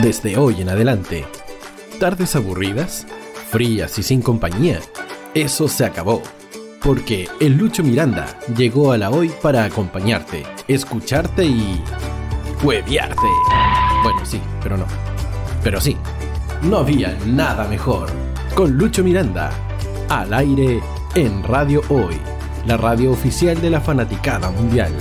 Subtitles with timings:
[0.00, 1.24] Desde hoy en adelante,
[1.98, 3.06] tardes aburridas,
[3.50, 4.80] frías y sin compañía,
[5.34, 6.22] eso se acabó.
[6.82, 11.82] Porque el Lucho Miranda llegó a la hoy para acompañarte, escucharte y...
[12.62, 13.26] hueviarte.
[14.02, 14.84] Bueno, sí, pero no.
[15.64, 15.96] Pero sí,
[16.62, 18.10] no había nada mejor.
[18.54, 19.50] Con Lucho Miranda,
[20.10, 20.80] al aire
[21.14, 22.20] en Radio Hoy,
[22.66, 24.92] la radio oficial de la fanaticada mundial.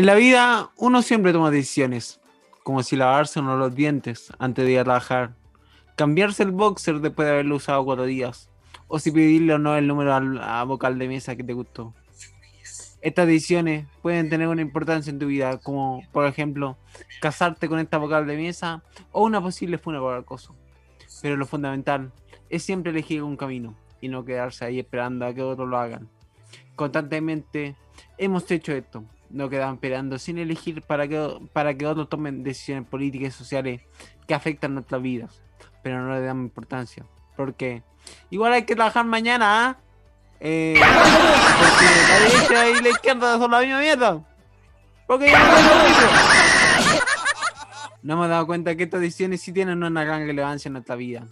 [0.00, 2.20] En la vida uno siempre toma decisiones,
[2.62, 5.34] como si lavarse uno los dientes antes de ir a trabajar,
[5.94, 8.48] cambiarse el boxer después de haberlo usado cuatro días,
[8.88, 11.92] o si pedirle o no el número al a vocal de mesa que te gustó.
[13.02, 16.78] Estas decisiones pueden tener una importancia en tu vida, como por ejemplo
[17.20, 20.56] casarte con esta vocal de mesa o una posible funa por acoso.
[21.20, 22.10] Pero lo fundamental
[22.48, 26.08] es siempre elegir un camino y no quedarse ahí esperando a que otros lo hagan.
[26.74, 27.76] Constantemente
[28.16, 32.86] hemos hecho esto, no quedan esperando sin elegir para que, para que otros tomen decisiones
[32.88, 33.82] políticas y sociales
[34.26, 35.42] que afectan nuestras vidas,
[35.82, 37.04] pero no le damos importancia.
[37.36, 37.82] Porque
[38.30, 39.78] igual hay que trabajar mañana, ¿ah?
[40.40, 44.24] Eh, porque la derecha y la izquierda son la misma mierda.
[45.06, 47.00] Porque yo no.
[48.02, 51.26] No hemos dado cuenta que estas decisiones sí tienen una gran relevancia en nuestra vida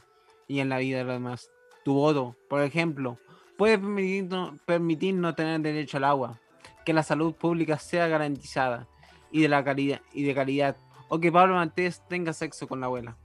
[0.46, 1.50] y en la vida de los demás.
[1.82, 3.18] Tu voto, por ejemplo,
[3.56, 6.40] puede permitirnos, permitirnos tener derecho al agua,
[6.88, 8.88] que la salud pública sea garantizada
[9.30, 10.74] y de la calidad y de calidad,
[11.08, 13.18] o que Pablo Mantés tenga sexo con la abuela.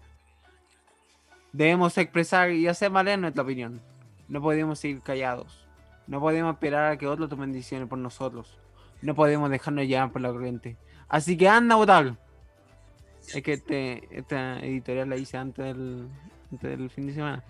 [1.53, 3.80] Debemos expresar y hacer valer nuestra opinión.
[4.28, 5.66] No podemos seguir callados.
[6.08, 8.59] No podemos esperar a que otros tomen decisiones por nosotros.
[9.02, 10.75] No podemos dejarnos llevar por la corriente.
[11.08, 12.17] Así que anda a.
[13.33, 16.09] Es que este, esta editorial la hice antes del,
[16.61, 17.43] del fin de semana.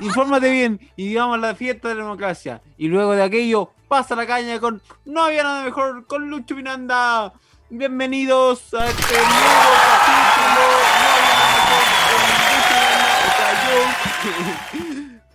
[0.00, 2.60] Infórmate bien y digamos la fiesta de la democracia.
[2.78, 7.32] Y luego de aquello, pasa la caña con No había nada mejor con Lucho Miranda.
[7.70, 10.64] Bienvenidos a este nuevo capítulo.
[11.00, 12.20] No había nada mejor con
[13.40, 14.93] Lucho Miranda.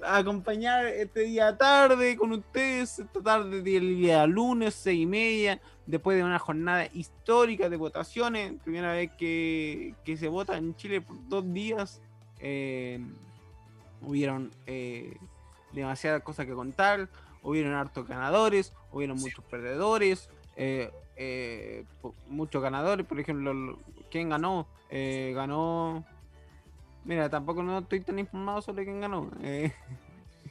[0.10, 5.62] A acompañar este día tarde con ustedes, esta tarde del día lunes, seis y media,
[5.86, 11.02] después de una jornada histórica de votaciones, primera vez que, que se vota en Chile
[11.02, 12.02] por dos días.
[12.40, 13.00] Eh,
[14.02, 15.16] hubieron eh,
[15.74, 17.10] demasiadas cosas que contar,
[17.44, 21.86] hubieron hartos ganadores, hubieron muchos perdedores, eh, eh,
[22.28, 24.68] muchos ganadores, por ejemplo, lo- ¿quién ganó?
[24.90, 26.04] Ganó...
[27.06, 29.32] Mira, tampoco no estoy tan informado sobre quién ganó.
[29.42, 29.74] eh.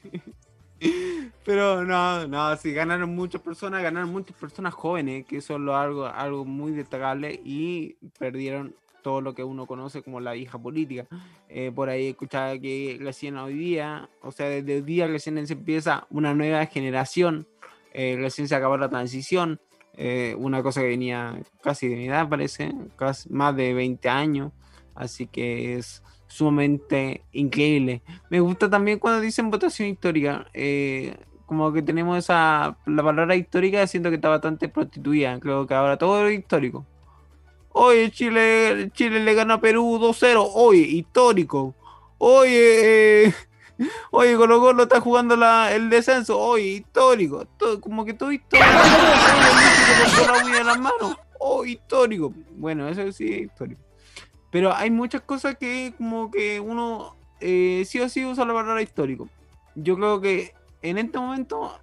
[1.44, 5.76] Pero no, no, sí, ganaron muchas personas, ganaron muchas personas jóvenes, que eso es lo
[5.76, 11.06] algo, algo muy destacable, y perdieron todo lo que uno conoce como la vieja política.
[11.48, 15.54] Eh, por ahí escuchaba que recién hoy día, o sea, desde hoy día recién se
[15.54, 17.46] empieza una nueva generación,
[17.92, 19.60] eh, recién se acabó la transición,
[19.94, 24.52] eh, una cosa que venía casi de mi edad, parece, casi más de 20 años,
[24.94, 28.02] así que es sumamente increíble.
[28.30, 31.16] Me gusta también cuando dicen votación histórica, eh,
[31.46, 35.96] como que tenemos esa, la palabra histórica, siento que está bastante prostituida, creo que ahora
[35.96, 36.86] todo es histórico.
[37.70, 40.50] Oye, Chile, Chile le gana a Perú 2-0.
[40.54, 41.74] Oye, histórico.
[42.18, 43.34] Oye, eh,
[44.10, 46.38] oye, Colo Colo está jugando la, el descenso.
[46.38, 47.46] Oye, histórico.
[47.80, 48.68] Como que todo histórico.
[50.44, 50.58] Oye.
[51.38, 52.32] Oh, histórico.
[52.56, 53.80] Bueno, eso sí es histórico.
[54.50, 58.82] Pero hay muchas cosas que como que uno eh, sí o sí usa la palabra
[58.82, 59.28] histórico.
[59.74, 61.78] Yo creo que en este momento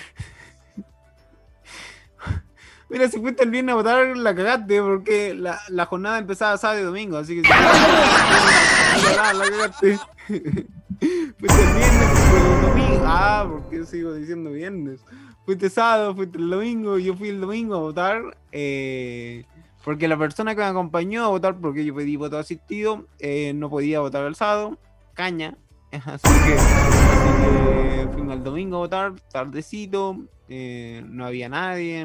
[2.89, 6.81] Mira, si fuiste el viernes a votar, la cagaste, porque la, la jornada empezaba sábado
[6.81, 9.97] y domingo, así que la, la cagaste.
[10.27, 13.03] fuiste el viernes, fuiste el domingo.
[13.07, 15.01] Ah, porque sigo diciendo viernes.
[15.45, 18.37] Fuiste sábado, fuiste el domingo, yo fui el domingo a votar.
[18.51, 19.45] eh,
[19.85, 23.69] Porque la persona que me acompañó a votar, porque yo pedí voto asistido, eh, no
[23.69, 24.79] podía votar el sábado,
[25.13, 25.55] caña.
[25.91, 30.17] Así que, fuimos el domingo a votar, tardecito,
[30.49, 32.03] eh, no había nadie,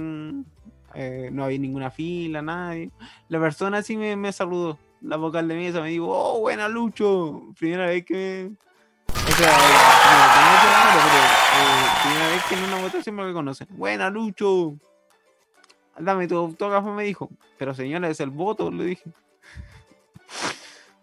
[0.95, 2.91] eh, no había ninguna fila, nadie.
[3.31, 7.87] La persona sí me, saludó, la vocal de mesa me dijo, oh, buena Lucho, primera
[7.87, 8.51] vez que
[9.09, 9.59] o sea,
[12.03, 13.69] primera vez que en una votación me reconocen.
[13.71, 14.77] Buena Lucho,
[16.01, 17.31] dame tu autógrafo, me dijo.
[17.59, 19.13] Pero señora, es el voto, le dije.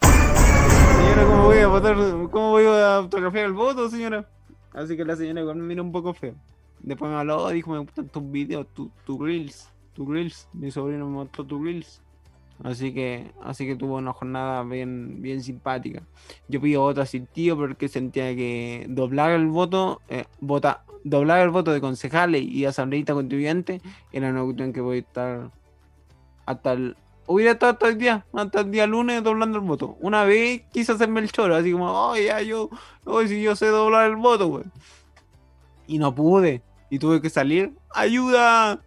[0.01, 1.95] señora, ¿cómo voy a votar?
[1.95, 4.29] ¿Cómo voy a autografiar el voto, señora?
[4.73, 6.35] Así que la señora igual me miró un poco feo.
[6.79, 10.47] Después me habló, dijo, me gustan tus videos, tus tu reels, tus reels.
[10.53, 12.01] Mi sobrino me mostró tus reels.
[12.63, 16.01] Así que, así que tuvo una jornada bien, bien simpática.
[16.47, 21.71] Yo pido voto tío porque sentía que doblar el voto, eh, vota, doblar el voto
[21.71, 23.81] de concejales y asambleísta contribuyente
[24.11, 25.51] era una cuestión que voy a estar
[26.45, 26.97] hasta el.
[27.27, 29.97] Hubiera estado hasta el día, hasta el día lunes doblando el voto.
[29.99, 32.69] Una vez quise hacerme el choro, así como, oh, ya yo,
[33.05, 34.63] hoy si yo sé doblar el voto, güey.
[35.87, 36.63] Y no pude.
[36.89, 37.73] Y tuve que salir.
[37.93, 38.81] ¡Ayuda!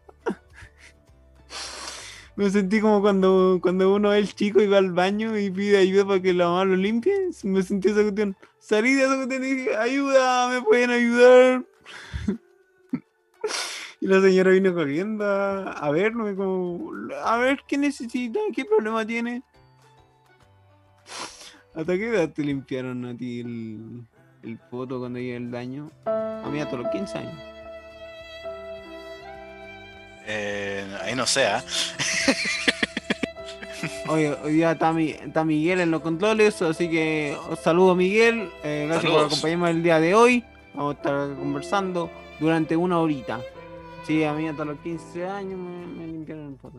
[2.40, 6.06] Me sentí como cuando, cuando uno es chico y va al baño y pide ayuda
[6.06, 7.28] para que la mamá lo limpie.
[7.42, 8.34] Me sentí esa cuestión.
[8.58, 11.66] Salí de esa cuestión y dije, ayuda, me pueden ayudar.
[14.00, 16.90] y la señora vino corriendo a, verme como,
[17.22, 19.42] a ver qué necesita, qué problema tiene.
[21.75, 24.06] ¿Hasta qué edad te limpiaron a ti el,
[24.44, 25.90] el foto cuando llega el daño?
[26.06, 27.59] A mí hasta los 15 años.
[30.32, 31.64] Eh, ahí no sea.
[34.08, 34.92] Hoy, día está,
[35.44, 38.48] Miguel en los controles, así que saludo Miguel.
[38.62, 40.44] Eh, gracias por acompañarme el día de hoy.
[40.74, 43.40] Vamos a estar conversando durante una horita.
[44.06, 46.78] Sí, a mí hasta los 15 años me, limpiaron el foto.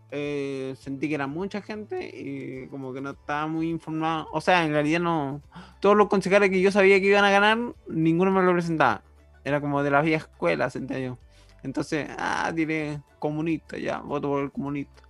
[0.10, 4.28] Eh, sentí que era mucha gente y como que no estaba muy informado.
[4.32, 5.42] O sea, en realidad no.
[5.80, 9.04] Todos los concejales que yo sabía que iban a ganar, ninguno me lo presentaba.
[9.44, 11.18] Era como de la vieja escuela, sentía yo.
[11.62, 15.04] Entonces, ah, diré comunista, ya, voto por el comunista.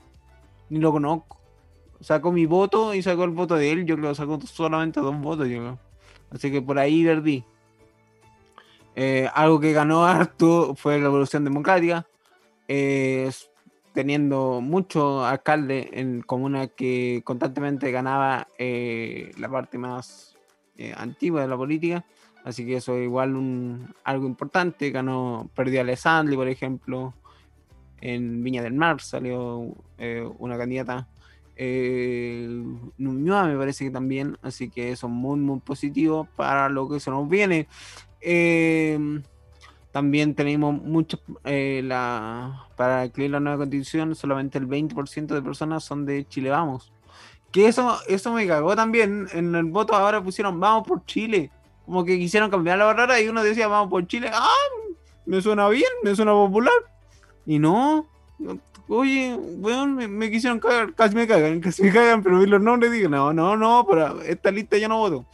[0.69, 1.40] Ni lo conozco
[2.01, 3.85] sacó mi voto y sacó el voto de él.
[3.85, 5.79] Yo creo que sacó solamente dos votos, yo creo.
[6.31, 7.43] Así que por ahí perdí.
[8.95, 12.05] Eh, algo que ganó harto fue la Revolución Democrática.
[13.93, 20.37] teniendo muchos alcaldes en comunas que constantemente ganaba eh, la parte más
[20.77, 22.05] eh, antigua de la política.
[22.43, 24.89] Así que eso es igual un, algo importante.
[24.91, 27.13] Ganó, perdió a Alessandri, por ejemplo.
[27.99, 29.75] En Viña del Mar salió
[30.39, 31.07] una candidata
[31.55, 32.63] eh,
[32.97, 37.11] me parece que también, así que eso es muy, muy positivo para lo que se
[37.11, 37.67] nos viene.
[38.21, 39.23] Em,
[39.91, 45.83] también tenemos mucho, eh, la, para incluir la nueva constitución, solamente el 20% de personas
[45.83, 46.91] son de Chile Vamos.
[47.51, 49.27] Que eso, eso me cagó también.
[49.33, 51.51] En el voto ahora pusieron Vamos por Chile.
[51.85, 54.31] Como que quisieron cambiar la barrera y uno decía Vamos por Chile.
[54.33, 54.47] ¡Ah!
[55.25, 56.73] Me suena bien, me suena popular.
[57.45, 58.07] Y no,
[58.87, 62.91] oye, weón, me, quisieron cagar, casi me cagan, casi me cagan, pero vi los nombres
[62.91, 65.25] digo, no, no, no, para esta lista ya no voto.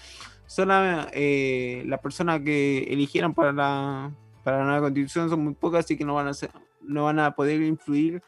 [0.46, 4.12] Son eh, las personas que eligieron para la,
[4.44, 6.52] para la nueva constitución son muy pocas, así que no van a, ser,
[6.82, 8.22] no van a poder influir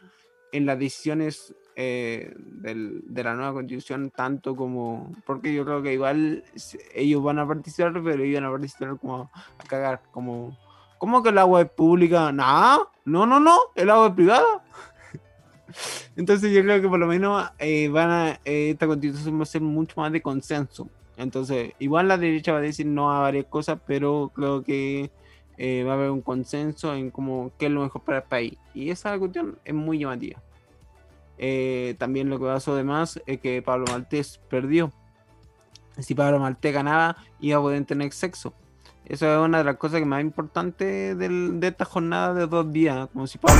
[0.52, 5.94] en las decisiones eh, del, de la nueva constitución tanto como porque yo creo que
[5.94, 6.44] igual
[6.94, 10.58] ellos van a participar pero ellos van a participar como a cagar como
[10.98, 12.32] ¿cómo que el agua es pública?
[12.32, 14.64] Nah, no, no, no, el agua es privada
[16.16, 19.62] entonces yo creo que por lo menos eh, van eh, esta constitución va a ser
[19.62, 20.90] mucho más de consenso.
[21.18, 25.12] Entonces, igual la derecha va a decir no a varias cosas, pero creo que
[25.58, 28.58] eh, va a haber un consenso en cómo qué es lo mejor para el país.
[28.74, 30.42] Y esa cuestión es muy llamativa.
[31.98, 34.94] también lo que pasó además es que Pablo Maltés perdió.
[35.98, 38.54] Si Pablo Maltés ganaba, iba a poder tener sexo.
[39.10, 43.10] Eso es una de las cosas que más importante de esta jornada de dos días.
[43.12, 43.60] Como si Pablo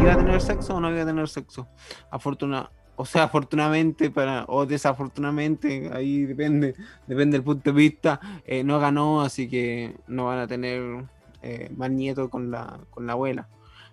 [0.00, 1.68] iba a tener sexo o no iba a tener sexo.
[2.10, 6.74] Afortuna, o sea, afortunadamente para, o desafortunadamente, ahí depende,
[7.06, 11.04] depende del punto de vista, eh, no ganó, así que no van a tener
[11.42, 13.48] eh, más nietos con la, con la abuela.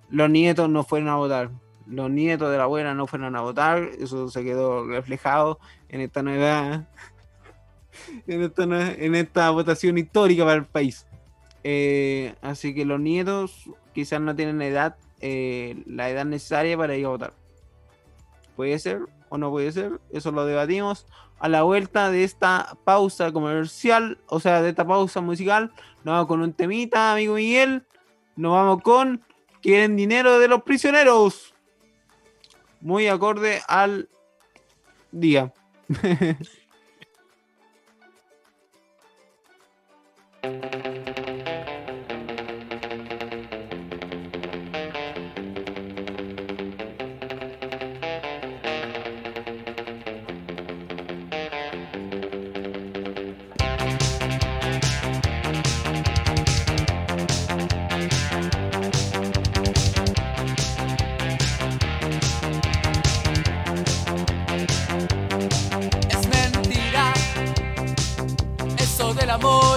[0.09, 1.51] Los nietos no fueron a votar.
[1.87, 3.89] Los nietos de la abuela no fueron a votar.
[3.99, 5.59] Eso se quedó reflejado
[5.89, 6.87] en esta nueva
[8.27, 11.07] en, esta, en esta votación histórica para el país.
[11.63, 17.05] Eh, así que los nietos quizás no tienen edad, eh, la edad necesaria para ir
[17.05, 17.33] a votar.
[18.55, 21.05] Puede ser o no puede ser, eso lo debatimos
[21.39, 25.71] a la vuelta de esta pausa comercial, o sea, de esta pausa musical.
[26.03, 27.85] Nos vamos con un temita, amigo Miguel.
[28.35, 29.23] Nos vamos con
[29.61, 31.53] Quieren dinero de los prisioneros.
[32.81, 34.09] Muy acorde al
[35.11, 35.53] día.
[69.31, 69.70] amor.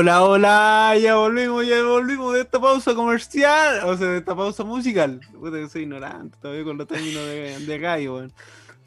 [0.00, 4.62] Hola, hola, ya volvimos, ya volvimos de esta pausa comercial, o sea, de esta pausa
[4.62, 5.20] musical.
[5.32, 8.28] Puta soy ignorante todavía con los términos de, de gallo,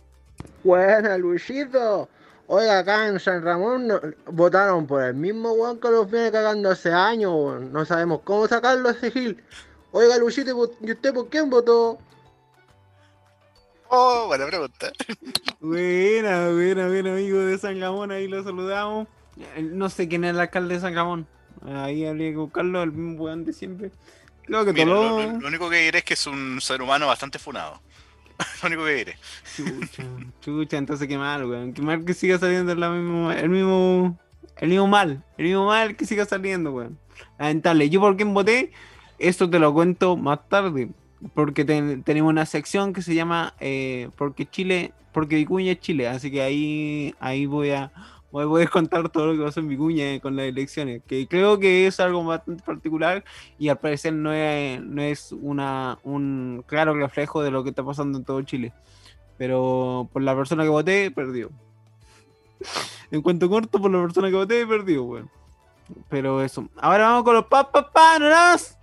[0.63, 2.09] Buena, Luisito.
[2.47, 3.87] Oiga, acá en San Ramón
[4.25, 7.61] votaron por el mismo Juan que los viene cagando hace años.
[7.61, 9.43] No sabemos cómo sacarlo a ese gil.
[9.91, 11.97] Oiga, Luisito, ¿y usted por quién votó?
[13.87, 14.91] Oh, buena pregunta.
[15.59, 18.11] buena, buena, buena, amigo de San Ramón.
[18.11, 19.07] Ahí lo saludamos.
[19.61, 21.27] No sé quién es el alcalde de San Ramón.
[21.65, 23.91] Ahí habría que buscarlo, el mismo weón de siempre.
[24.43, 25.31] Creo que todo...
[25.39, 27.81] lo, único que diré es que es un ser humano bastante funado.
[28.63, 29.17] lo único que diré.
[29.55, 30.03] Chucha,
[30.41, 31.73] chucha, entonces qué mal, weón.
[31.73, 34.19] Qué mal que siga saliendo la mismo, el mismo.
[34.57, 35.23] El mismo mal.
[35.37, 36.97] El mismo mal que siga saliendo, weón.
[37.39, 37.89] Lamentable.
[37.89, 38.71] Yo por quién voté,
[39.19, 40.89] esto te lo cuento más tarde.
[41.35, 46.07] Porque tenemos una sección que se llama eh, Porque Chile, porque Vicuña es Chile.
[46.07, 47.91] Así que ahí, ahí voy a
[48.31, 51.87] voy a contar todo lo que pasó en Vicuña con las elecciones, que creo que
[51.87, 53.23] es algo bastante particular
[53.59, 57.83] y al parecer no es, no es una, un claro reflejo de lo que está
[57.83, 58.73] pasando en todo Chile.
[59.37, 61.49] Pero por la persona que voté, perdió.
[63.11, 65.29] en cuanto corto, por la persona que voté, perdió, bueno.
[66.09, 66.69] Pero eso.
[66.77, 68.77] Ahora vamos con los papás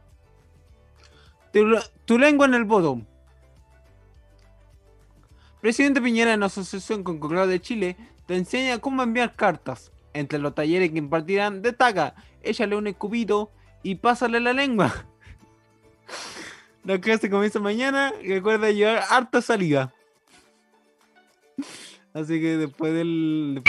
[1.53, 1.65] Tu,
[2.05, 3.01] tu lengua en el voto.
[5.61, 7.97] Presidente Piñera en asociación con Correo de Chile
[8.29, 9.91] te enseña cómo enviar cartas.
[10.13, 13.51] Entre los talleres que impartirán, destaca, échale un escupito
[13.83, 15.07] y pásale la lengua.
[16.85, 19.93] La clase comienza mañana recuerda llevar harta salida.
[22.15, 23.63] Así que después del.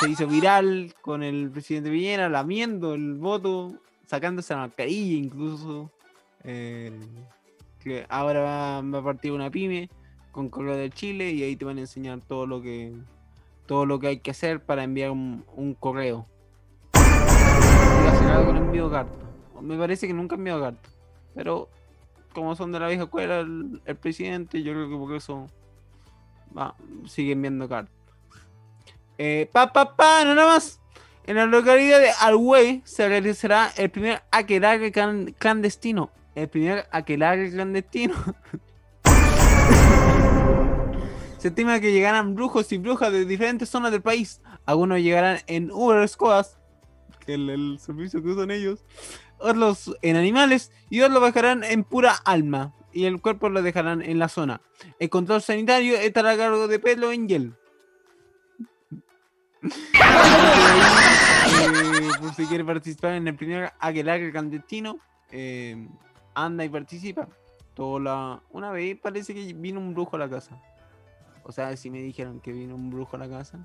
[0.00, 3.74] se hizo viral con el presidente Piñera lamiendo el voto,
[4.06, 5.92] sacándose la mascarilla incluso.
[6.42, 9.88] que ahora va, va, a partir una pyme
[10.36, 12.92] con Correo de Chile y ahí te van a enseñar todo lo que
[13.64, 16.26] todo lo que hay que hacer para enviar un, correo.
[18.44, 19.16] con envío carta.
[19.62, 20.90] Me parece que nunca enviado carta.
[21.34, 21.70] Pero
[22.34, 25.46] como son de la vieja escuela el, presidente, yo creo que por eso
[26.56, 26.74] va,
[27.06, 27.96] sigue enviando cartas.
[29.16, 30.82] Eh, pa, pa, pa, nada más.
[31.26, 36.10] En la localidad de Alway se realizará el primer aquelarre clandestino.
[36.34, 38.14] El primer aquelarre clandestino
[41.38, 44.40] Se estima que llegarán brujos y brujas de diferentes zonas del país.
[44.64, 46.58] Algunos llegarán en Uber Squads,
[47.24, 48.84] que es el, servicio que usan ellos.
[49.38, 52.74] Otros en animales y otros lo bajarán en pura alma.
[52.92, 54.62] Y el cuerpo lo dejarán en la zona.
[54.98, 57.54] El control sanitario estará a cargo de pelo en gel.
[59.62, 59.70] Eh,
[62.34, 64.98] si quiere participar en el primer Aguilar clandestino,
[65.30, 65.86] eh,
[66.34, 67.28] anda y participa.
[67.76, 68.42] la...
[68.50, 70.58] Una vez parece que vino un brujo a la casa.
[71.48, 73.60] O sea, si me dijeron que vino un brujo a la casa,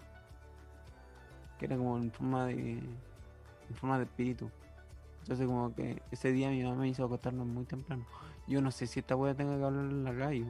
[1.58, 2.78] que era como en forma de.
[2.78, 4.52] en forma de espíritu.
[5.22, 8.06] Entonces como que ese día mi mamá me hizo acostarnos muy temprano.
[8.48, 10.46] Yo no sé si esta wea tengo que hablar en la radio.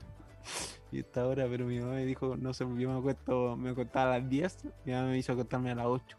[0.92, 4.14] y esta hora, pero mi mamá me dijo, no sé, yo me acuesto, me acostaba
[4.14, 6.16] a las 10, mi mamá me hizo acostarme a las 8.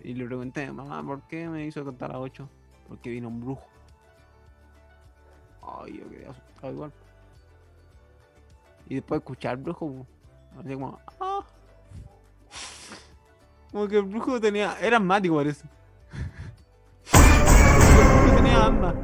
[0.00, 2.48] Y le pregunté, mamá, ¿por qué me hizo acostar a las 8?
[2.86, 3.66] Porque vino un brujo.
[5.62, 6.92] Ay, yo quedé asustado igual.
[8.88, 10.06] Y después escuchar al brujo,
[10.58, 11.44] así como, ah".
[13.70, 15.66] Como que el brujo tenía, era asmático parece.
[17.12, 18.94] el brujo tenía asma.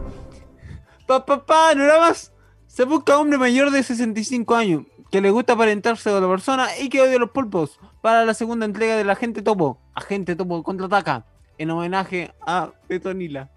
[1.07, 2.33] Pa, pa, pa, no era más.
[2.67, 6.89] Se busca hombre mayor de 65 años que le gusta aparentarse a la persona y
[6.89, 9.79] que odia los pulpos para la segunda entrega del Agente Topo.
[9.95, 11.25] Agente Topo contraataca
[11.57, 13.51] en homenaje a Petonila.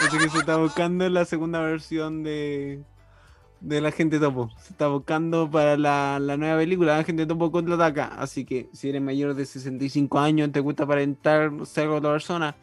[0.00, 2.82] Así que se está buscando la segunda versión de,
[3.60, 4.50] de La Gente Topo.
[4.58, 8.06] Se está buscando para la, nueva película La Gente Topo contraataca.
[8.06, 12.56] Así que si eres mayor de 65 años, te gusta aparentar ser otra persona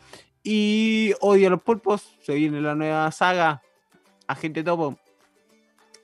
[0.44, 3.62] y odia los pulpos, se viene la nueva saga
[4.28, 4.98] Agente Topo.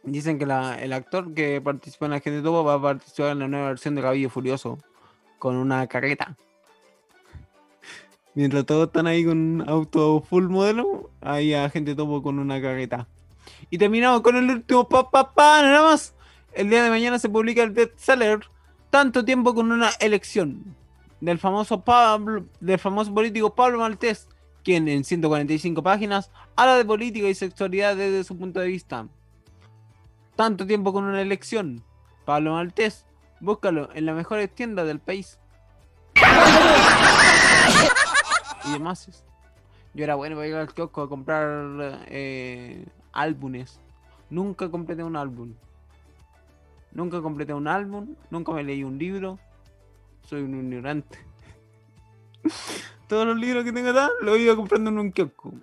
[0.04, 3.68] Dicen que el actor que participó en Agente Topo va a participar en la nueva
[3.70, 4.78] versión de Caballo Furioso
[5.40, 6.38] con una carreta.
[8.36, 13.08] Mientras todos están ahí con un auto full modelo, hay Agente Topo con una carreta.
[13.70, 16.16] Y terminamos con el último papá, pa, nada más.
[16.54, 18.42] El día de mañana se publica el bestseller
[18.90, 20.76] Tanto tiempo con una elección
[21.20, 24.28] del famoso Pablo, del famoso político Pablo Maltés,
[24.64, 29.08] quien en 145 páginas habla de política y sexualidad desde su punto de vista.
[30.36, 31.84] Tanto tiempo con una elección.
[32.26, 33.06] Pablo Maltés,
[33.40, 35.40] búscalo en la mejor tienda del país.
[38.66, 39.24] Y demás.
[39.94, 43.80] Yo era bueno para ir al kiosco a comprar eh, álbumes.
[44.30, 45.54] Nunca completé un álbum.
[46.92, 48.16] Nunca completé un álbum.
[48.30, 49.40] Nunca me leí un libro.
[50.24, 51.20] Soy un ignorante.
[53.08, 55.54] Todos los libros que tengo acá los iba comprando en un kiosco.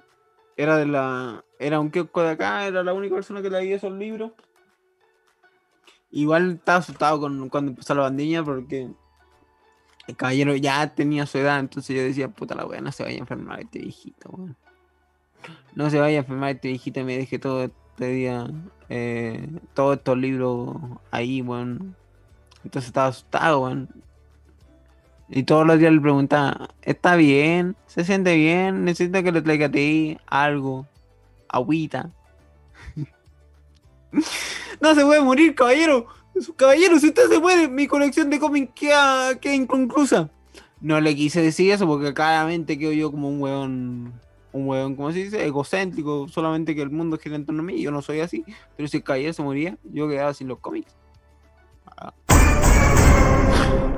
[0.56, 1.44] Era de la.
[1.58, 4.32] Era un kiosco de acá, era la única persona que leía esos libros.
[6.12, 8.90] Igual estaba asustado con, cuando empezó la bandilla porque
[10.06, 13.16] el caballero ya tenía su edad, entonces yo decía, puta la wea, no se vaya
[13.16, 14.48] a enfermar este viejito,
[15.74, 18.50] No se vaya a enfermar este viejito me dejé todo este día,
[18.88, 20.76] eh, todos estos libros
[21.10, 21.94] ahí, weón.
[22.64, 23.88] Entonces estaba asustado, weón.
[25.28, 27.76] Y todos los días le preguntaba, ¿está bien?
[27.86, 28.84] ¿Se siente bien?
[28.84, 30.88] ¿Necesita que le traiga a ti algo?
[31.48, 32.10] Agüita.
[34.80, 36.08] no se puede morir, caballero.
[36.56, 40.30] Caballero, si usted se muere, mi colección de cómics queda, queda inconclusa.
[40.80, 44.14] No le quise decir eso porque claramente quedo yo como un weón,
[44.52, 45.44] un weón, ¿cómo se dice?
[45.44, 48.42] Egocéntrico, solamente que el mundo gira en torno a mí, yo no soy así.
[48.76, 50.96] Pero si el caballero se moría, yo quedaba sin los cómics.
[51.96, 52.14] Ah.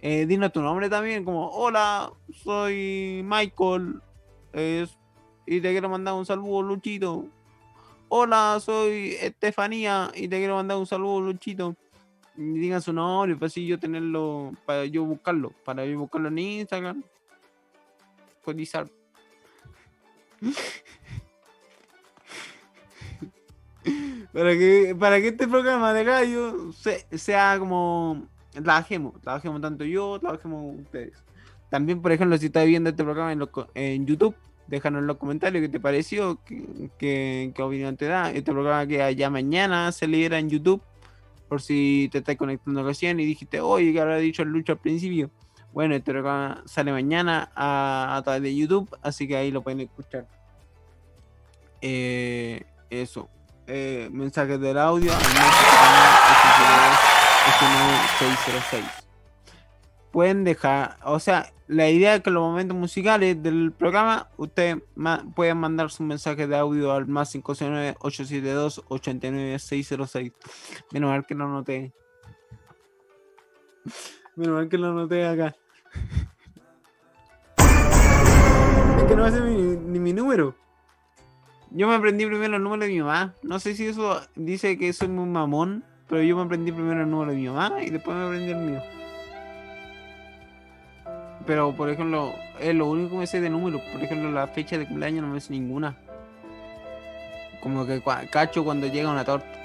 [0.00, 4.00] Eh, dinos tu nombre también, como hola, soy Michael.
[4.52, 4.96] Es
[5.46, 7.26] y te quiero mandar un saludo, Luchito.
[8.08, 11.76] Hola, soy Estefanía y te quiero mandar un saludo, Luchito.
[12.35, 17.03] Digan su nombre para así yo tenerlo, para yo buscarlo, para yo buscarlo en Instagram.
[18.45, 18.88] Cotizar.
[24.33, 26.73] para que para que este programa de radio
[27.11, 31.23] sea como trabajemos, trabajemos tanto yo, trabajemos ustedes.
[31.71, 34.35] También, por ejemplo, si estás viendo este programa en, en YouTube,
[34.66, 36.38] déjanos en los comentarios qué te pareció,
[36.99, 38.31] qué, opinión te da.
[38.31, 40.83] Este programa que allá mañana se libera en YouTube,
[41.52, 44.78] por si te estás conectando recién y dijiste, oye, que habrá dicho el Lucho al
[44.78, 45.30] principio.
[45.74, 50.26] Bueno, este programa sale mañana a, través de YouTube, así que ahí lo pueden escuchar.
[51.82, 53.28] Eh, eso.
[53.66, 55.20] Eh, mensajes del audio al
[58.18, 58.84] 606
[60.10, 64.76] pueden dejar, o sea, la idea es que los momentos musicales del programa, ustedes
[65.35, 70.32] pueden mandar su mensaje de audio al más 569-872-89606.
[70.92, 71.94] Menos mal que lo noté.
[74.37, 75.56] Menos mal que lo noté acá.
[78.98, 80.54] es que no hace ni mi número.
[81.70, 83.35] Yo me aprendí primero el número de mi mamá.
[83.42, 87.11] No sé si eso dice que soy muy mamón, pero yo me aprendí primero el
[87.11, 89.01] número de mi mamá y después me aprendí el mío.
[91.46, 93.83] Pero, por ejemplo, es lo único que me sé de números.
[93.92, 95.96] Por ejemplo, la fecha de cumpleaños no me sé ninguna.
[97.61, 99.61] Como que cacho cuando llega una torta.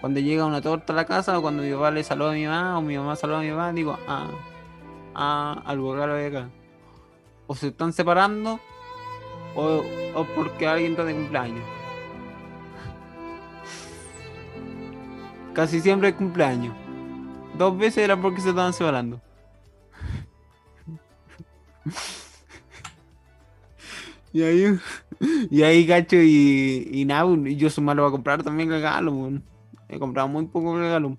[0.00, 2.46] Cuando llega una torta a la casa o cuando mi papá le saluda a mi
[2.46, 4.28] mamá o mi mamá saluda a mi papá, digo, ah,
[5.14, 6.50] ah, algo raro acá.
[7.46, 8.60] O se están separando
[9.54, 9.82] o,
[10.14, 11.64] o porque alguien está de cumpleaños.
[15.54, 16.74] Casi siempre es cumpleaños.
[17.56, 19.20] Dos veces era porque se estaban separando.
[24.32, 24.78] y ahí,
[25.50, 29.30] y ahí gacho y, y nada, y yo suma lo voy a comprar también regalo,
[29.88, 31.16] He comprado muy poco regalo.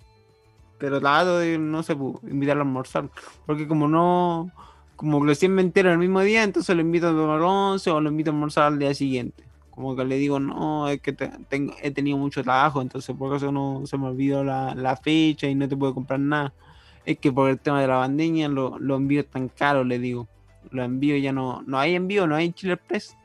[0.78, 3.10] Pero lado de, no sé, pues, invitarlo a almorzar.
[3.46, 4.52] Porque como no,
[4.96, 8.10] como recién me entero el mismo día, entonces lo invito a tomar once o lo
[8.10, 9.44] invito a almorzar al día siguiente.
[9.72, 13.52] como que le digo, no, es que tengo, he tenido mucho trabajo, entonces por eso
[13.52, 16.54] no se me olvidó la, fecha y no te puedo comprar nada.
[17.06, 20.28] Es que por el tema de la bandeña lo, lo envío tan caro, le digo.
[20.72, 23.16] Lo envío ya no, no hay envío, no hay Chile Express.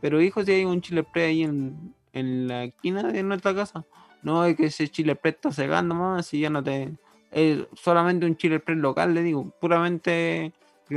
[0.00, 3.84] Pero hijo, si hay un Chile Express ahí en, en la esquina de nuestra casa.
[4.22, 6.92] No, es que ese Chile Express está cegando más y ya no te...
[7.30, 9.52] Es solamente un Chile Express local, le digo.
[9.60, 10.52] Puramente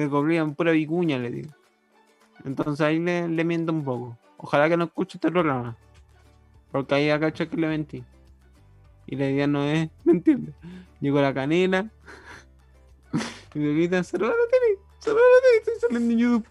[0.09, 1.49] cobrarían pura vicuña, le digo.
[2.45, 4.17] Entonces ahí le, le miento un poco.
[4.37, 5.75] Ojalá que no escuche este programa.
[6.71, 8.03] Porque ahí acá que le mentí.
[9.07, 10.53] Y la idea no es mentirle.
[11.01, 11.89] Llegó la canela.
[13.55, 16.45] y me gritan, saluda la tele, saliendo en YouTube.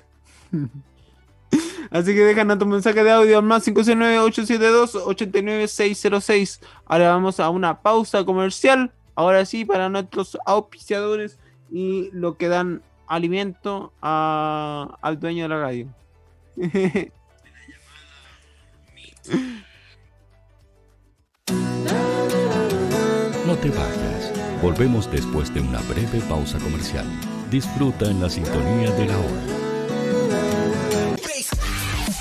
[1.91, 6.61] Así que déjanos tu mensaje de audio al más 569-872-89606.
[6.87, 8.93] Ahora vamos a una pausa comercial.
[9.15, 11.39] Ahora sí, para nuestros auspiciadores
[11.71, 15.89] y lo que dan alimento al dueño de la radio.
[23.47, 24.33] No te vayas.
[24.61, 27.07] Volvemos después de una breve pausa comercial.
[27.51, 29.58] Disfruta en la sintonía de la hora.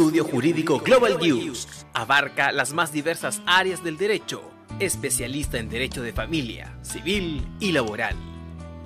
[0.00, 4.42] Estudio Jurídico Global News abarca las más diversas áreas del derecho,
[4.78, 8.16] especialista en derecho de familia, civil y laboral.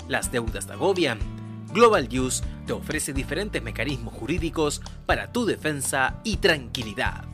[0.09, 1.19] Las deudas te agobian.
[1.73, 7.34] Global News te ofrece diferentes mecanismos jurídicos para tu defensa y tranquilidad.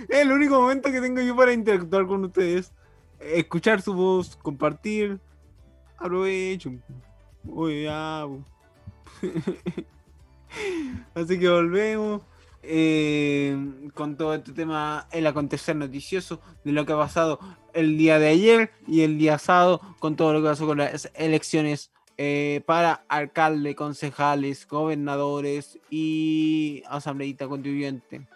[0.08, 2.72] es el único momento que tengo yo para interactuar con ustedes.
[3.20, 5.20] Escuchar su voz, compartir.
[5.96, 6.72] Aprovecho.
[7.44, 8.26] Uy, ya.
[11.14, 12.22] Así que volvemos.
[12.64, 13.56] Eh,
[13.94, 17.40] con todo este tema, el acontecer noticioso de lo que ha pasado
[17.74, 21.10] el día de ayer y el día sábado, con todo lo que pasó con las
[21.14, 28.28] elecciones eh, para alcalde, concejales, gobernadores y asambleísta contribuyente.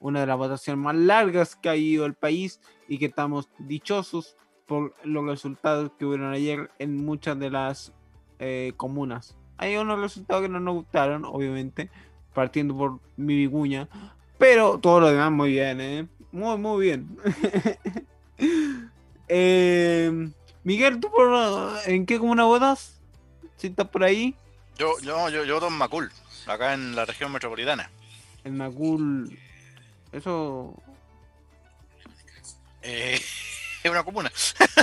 [0.00, 4.36] Una de las votaciones más largas que ha ido el país y que estamos dichosos
[4.66, 7.92] por los resultados que hubieron ayer en muchas de las
[8.38, 9.36] eh, comunas.
[9.58, 11.90] Hay unos resultados que no nos gustaron, obviamente,
[12.34, 13.88] partiendo por mi viguña.
[14.38, 16.06] Pero todo lo demás muy bien, ¿eh?
[16.32, 17.16] Muy, muy bien.
[19.28, 20.30] eh,
[20.62, 21.32] Miguel, ¿tú por,
[21.86, 23.00] en qué comuna votas?
[23.56, 24.34] ¿Si estás por ahí?
[24.76, 26.10] Yo, yo, yo, yo voto en Macul,
[26.46, 27.90] acá en la región metropolitana.
[28.44, 29.38] En Macul,
[30.12, 30.74] eso...
[32.82, 33.20] Eh,
[33.82, 34.32] es una comuna.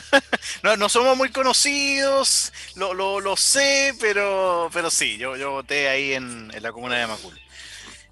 [0.63, 5.89] no, no, somos muy conocidos, lo, lo, lo, sé, pero, pero sí, yo, yo voté
[5.89, 7.39] ahí en, en la comuna de Macul.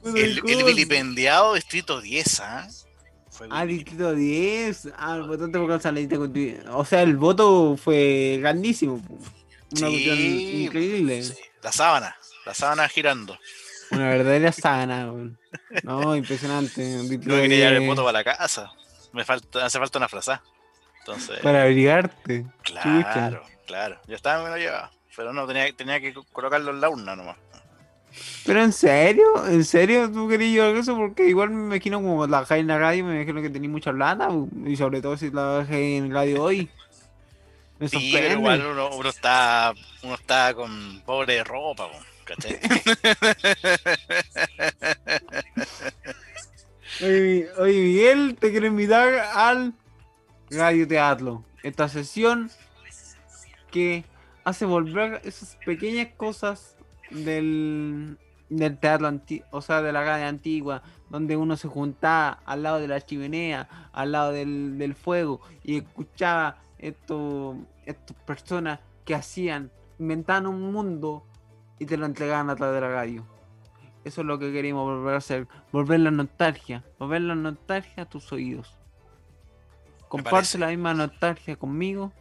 [0.04, 2.67] El, el, vilipendiado Distrito 10, ¿ah?
[3.50, 4.89] Ah, Distrito 10.
[4.97, 5.71] Ah, votante por
[6.76, 9.02] O sea, el voto fue grandísimo.
[9.78, 11.24] Una sí, increíble.
[11.63, 13.38] La sábana, la sábana girando.
[13.91, 15.12] Una verdadera sábana,
[15.84, 16.82] No, impresionante.
[17.25, 18.71] No quería llevar el voto para la casa.
[19.12, 20.39] Me falta, hace falta una frase.
[20.99, 21.39] Entonces.
[21.39, 22.45] Para abrigarte.
[22.63, 23.99] Claro, claro.
[24.08, 24.91] Yo estaba me lo llevaba.
[25.15, 27.38] Pero no, tenía, tenía que colocarlo en la urna nomás.
[28.45, 32.45] Pero en serio, en serio tú querías llevar eso porque igual me imagino como la
[32.49, 34.30] en la radio, me imagino que tenía mucha plata
[34.65, 36.69] y sobre todo si la bajé en radio hoy.
[37.80, 39.73] Me sí, pero igual uno, está
[40.04, 41.89] uno está con pobre ropa,
[47.01, 49.74] oye, Miguel, te quiero invitar al
[50.49, 51.43] Radio Teatro.
[51.63, 52.49] Esta sesión
[53.72, 54.03] que
[54.43, 56.76] hace volver esas pequeñas cosas
[57.09, 58.17] del,
[58.49, 62.80] del teatro antiguo, o sea, de la calle antigua, donde uno se juntaba al lado
[62.80, 67.55] de la chimenea, al lado del, fuego, y escuchaba esto,
[67.86, 71.24] estas personas que hacían, inventaban un mundo
[71.82, 73.25] y te lo entregaban a través de la radio.
[74.03, 78.05] Eso es lo que queremos volver a hacer, volver la nostalgia, volver la nostalgia a
[78.05, 78.77] tus oídos.
[80.07, 82.11] Comparte la misma nostalgia conmigo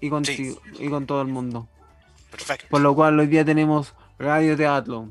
[0.00, 1.66] y contigo y con todo el mundo.
[2.30, 2.68] Perfecto.
[2.70, 5.08] Por lo cual hoy día tenemos Radio Teatro.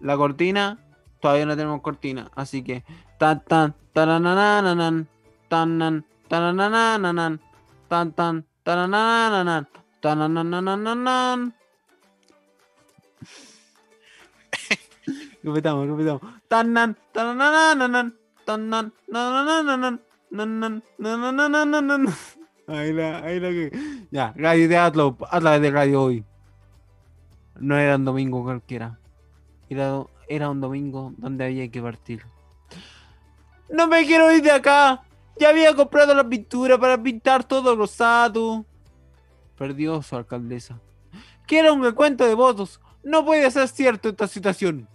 [0.00, 0.78] La cortina,
[1.20, 2.82] todavía no tenemos cortina, así que
[3.18, 5.06] tan tan tan
[5.48, 7.40] tan tananananan.
[15.42, 16.22] Repetamos, repetamos.
[16.48, 18.14] Tan tan taranananan,
[18.44, 22.06] tan tan taranananan, nan nan nan nan nan nan.
[22.66, 23.72] Ahí la, ahí la que.
[24.10, 26.24] Ya, Radio Teatro, a través de Radio Hoy.
[27.58, 28.98] No era un domingo cualquiera.
[29.70, 32.24] Era, era un domingo donde había que partir.
[33.70, 35.02] ¡No me quiero ir de acá!
[35.38, 38.64] Ya había comprado la pintura para pintar todo rosado.
[39.56, 40.80] Perdió su alcaldesa.
[41.46, 42.80] Quiero un recuento de votos.
[43.02, 44.88] No puede ser cierto esta situación.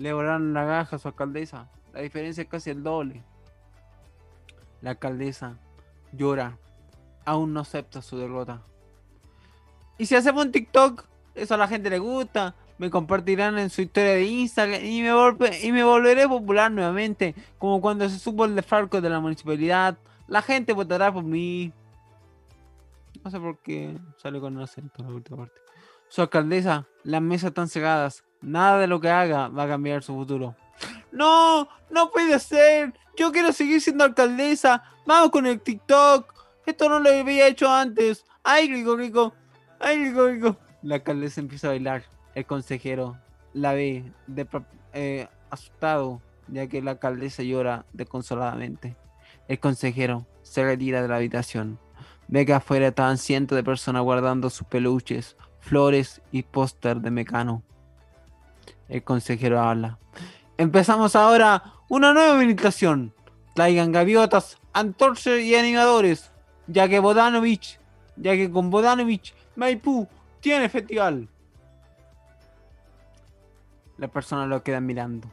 [0.00, 1.68] Le volaron la gaja a su alcaldesa.
[1.92, 3.22] La diferencia es casi el doble.
[4.80, 5.58] La alcaldesa
[6.12, 6.56] llora.
[7.26, 8.62] Aún no acepta su derrota.
[9.98, 12.54] Y si hacemos un TikTok, eso a la gente le gusta.
[12.78, 15.10] Me compartirán en su historia de Instagram y me,
[15.62, 17.34] y me volveré popular nuevamente.
[17.58, 19.98] Como cuando se supo el desfalco de la municipalidad.
[20.28, 21.74] La gente votará por mí.
[23.22, 25.60] No sé por qué sale con el acento la última parte.
[26.08, 28.24] Su alcaldesa, las mesas están cegadas.
[28.42, 30.54] Nada de lo que haga va a cambiar su futuro.
[31.12, 32.94] No, no puede ser.
[33.16, 34.82] Yo quiero seguir siendo alcaldesa.
[35.06, 36.32] Vamos con el TikTok.
[36.66, 38.24] Esto no lo había hecho antes.
[38.42, 39.34] Ay, rico, rico.
[39.78, 40.56] Ay, rico, rico.
[40.82, 42.04] La alcaldesa empieza a bailar.
[42.34, 43.18] El consejero
[43.52, 44.46] la ve de,
[44.92, 48.96] eh, asustado, ya que la alcaldesa llora desconsoladamente.
[49.48, 51.78] El consejero se retira de la habitación.
[52.28, 57.64] Ve que afuera estaban cientos de personas guardando sus peluches, flores y póster de mecano.
[58.90, 59.98] El consejero habla.
[60.58, 63.14] Empezamos ahora una nueva meditación.
[63.54, 66.32] Traigan gaviotas, antorchas y animadores,
[66.66, 67.78] ya que Bodanovich,
[68.16, 70.08] ya que con Bodanovich, Maipú
[70.40, 71.28] tiene festival.
[73.96, 75.30] Las personas lo quedan mirando.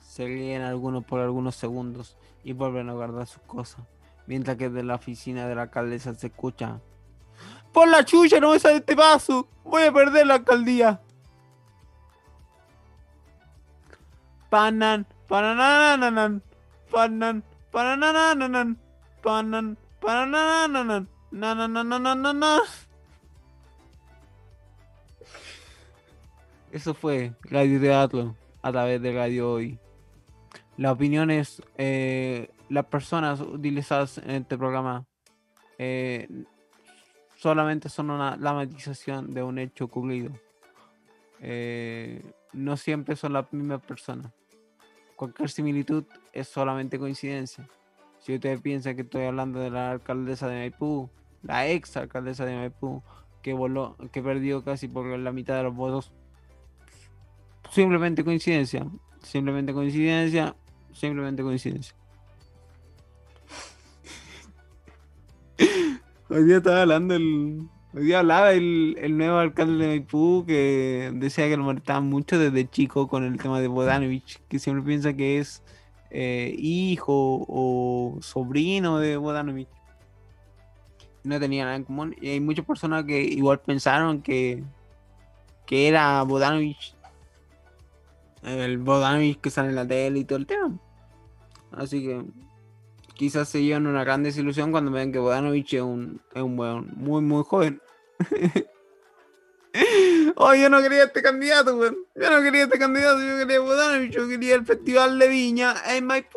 [0.00, 3.84] Se ríen algunos por algunos segundos y vuelven a guardar sus cosas.
[4.28, 6.78] Mientras que de la oficina de la alcaldesa se escucha.
[7.72, 9.48] ¡Por la chucha no me sale este paso!
[9.64, 11.00] ¡Voy a perder la alcaldía!
[14.52, 16.42] Panan, pananananan,
[16.90, 18.76] panan, pananananan,
[19.22, 22.60] panan, pananananan, nananananan.
[26.70, 29.78] Eso fue Radio Teatro a través de Radio Hoy.
[30.76, 35.06] Las opiniones, eh, las personas utilizadas en este programa
[35.78, 36.28] eh,
[37.38, 40.30] solamente son una dramatización de un hecho ocurrido.
[41.40, 42.22] Eh,
[42.52, 44.30] no siempre son las mismas personas.
[45.22, 47.68] Cualquier similitud es solamente coincidencia.
[48.18, 51.08] Si ustedes piensan que estoy hablando de la alcaldesa de Maipú,
[51.44, 53.04] la ex alcaldesa de Maipú,
[53.40, 56.10] que voló, que perdió casi por la mitad de los votos,
[57.70, 58.84] simplemente coincidencia,
[59.22, 60.56] simplemente coincidencia,
[60.92, 61.94] simplemente coincidencia.
[66.30, 67.68] Hoy día estaba hablando el.
[67.94, 72.38] Hoy día hablaba el, el nuevo alcalde de Maipú que decía que lo molestaban mucho
[72.38, 75.62] desde chico con el tema de Bodanovich, que siempre piensa que es
[76.10, 79.68] eh, hijo o sobrino de Bodanovich.
[81.22, 82.16] No tenía nada en común.
[82.18, 84.64] Y hay muchas personas que igual pensaron que,
[85.66, 86.94] que era Bodanovich.
[88.42, 90.78] El Bodanovich que sale en la tele y todo el tema.
[91.72, 92.24] Así que
[93.22, 96.90] quizás se llevan una gran desilusión cuando vean que Bodanovich es un, es un weón
[96.96, 97.80] muy, muy joven.
[100.34, 101.98] oh, yo no quería este candidato, weón.
[102.16, 106.04] Yo no quería este candidato, yo quería Bodanovich, yo quería el Festival de Viña en
[106.04, 106.36] Maipú.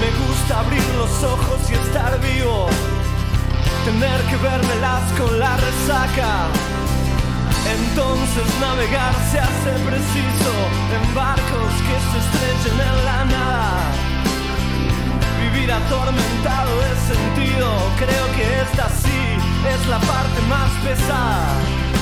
[0.00, 2.68] Me gusta abrir los ojos y estar vivo,
[3.84, 6.48] tener que vermelas con la resaca.
[7.76, 10.52] Entonces navegar se hace preciso
[10.96, 13.72] en barcos que se estrechen en la nada.
[15.42, 17.68] Vivir atormentado es sentido,
[17.98, 19.20] creo que esta sí
[19.68, 22.01] es la parte más pesada.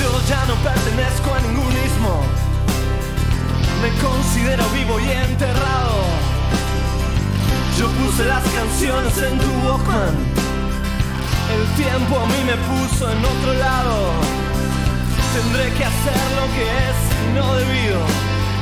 [0.00, 2.22] Yo ya no pertenezco a ningún ismo,
[3.82, 5.96] me considero vivo y enterrado.
[7.78, 10.16] Yo puse las canciones en tu Walkman,
[11.54, 14.12] el tiempo a mí me puso en otro lado.
[15.34, 16.96] Tendré que hacer lo que es
[17.36, 18.00] no debido,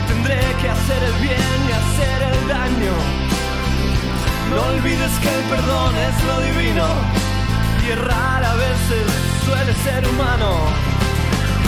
[0.08, 2.94] tendré que hacer el bien y hacer el daño.
[4.50, 6.86] No olvides que el perdón es lo divino
[7.86, 9.06] y errar a veces
[9.44, 10.97] suele ser humano.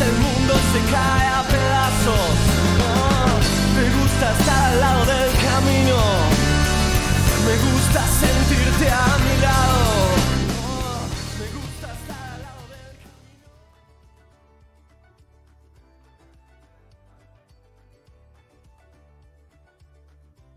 [0.00, 2.30] el mundo se cae a pedazos.
[3.74, 5.96] Me gusta estar al lado del camino.
[7.46, 9.80] Me gusta sentirte a mi lado.
[11.40, 12.96] Me gusta estar al lado del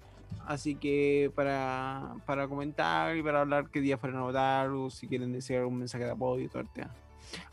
[0.45, 5.07] Así que para, para comentar y para hablar qué día fueron a votar o si
[5.07, 6.93] quieren decir algún mensaje de apoyo tema.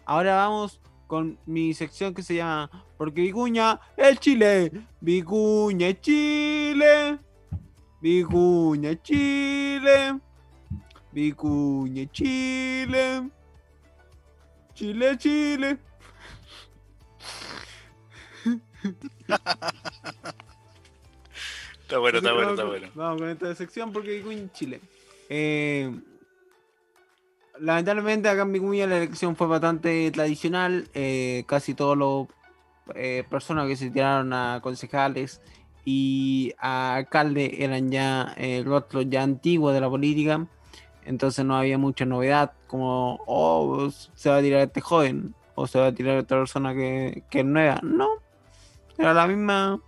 [0.06, 0.80] Ahora vamos
[1.14, 4.72] con mi sección que se llama Porque Vicuña es Chile.
[5.00, 7.20] Vicuña es Chile.
[8.00, 10.18] Vicuña es Chile.
[11.12, 13.30] Vicuña es Chile.
[14.74, 15.78] Chile, Chile.
[21.82, 22.88] está bueno, está bueno, está bueno.
[22.96, 24.80] Vamos con esta sección porque Vicuña es Chile.
[25.28, 25.96] Eh,
[27.58, 30.88] lamentablemente acá en Vicuña la elección fue bastante tradicional.
[30.94, 35.40] Eh, casi todas las eh, personas que se tiraron a concejales
[35.84, 40.46] y a alcaldes eran ya eh, rostros ya antiguos de la política.
[41.04, 45.78] Entonces no había mucha novedad, como, oh, se va a tirar este joven, o se
[45.78, 47.78] va a tirar esta persona que, que es nueva.
[47.82, 48.08] No,
[48.96, 49.80] era la misma.